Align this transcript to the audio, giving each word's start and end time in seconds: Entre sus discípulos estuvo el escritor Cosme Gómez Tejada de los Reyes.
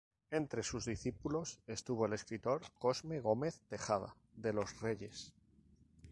Entre 0.31 0.63
sus 0.63 0.85
discípulos 0.85 1.59
estuvo 1.67 2.07
el 2.07 2.13
escritor 2.13 2.61
Cosme 2.79 3.19
Gómez 3.19 3.61
Tejada 3.69 4.15
de 4.35 4.51
los 4.51 4.81
Reyes. 4.81 5.31